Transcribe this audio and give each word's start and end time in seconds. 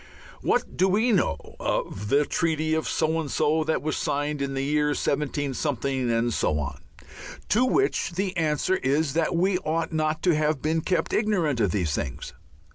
What 0.41 0.75
do 0.75 0.87
we 0.87 1.11
know 1.11 1.35
of 1.59 2.09
the 2.09 2.25
treaty 2.25 2.73
of 2.73 2.89
so 2.89 3.19
and 3.21 3.29
so 3.29 3.63
that 3.65 3.83
was 3.83 3.95
signed 3.95 4.41
in 4.41 4.55
the 4.55 4.63
year 4.63 4.95
seventeen 4.95 5.53
something? 5.53 6.09
and 6.09 6.33
so 6.33 6.57
on. 6.57 6.81
To 7.49 7.65
which 7.65 8.13
the 8.13 8.35
answer 8.35 8.77
is 8.77 9.13
that 9.13 9.35
we 9.35 9.59
ought 9.59 9.93
not 9.93 10.23
to 10.23 10.33
have 10.33 10.59
been 10.59 10.81
kept 10.81 11.13
ignorant 11.13 11.59
of 11.59 11.69
these 11.69 11.93
things. 11.93 12.33